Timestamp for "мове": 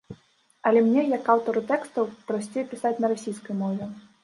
3.63-3.93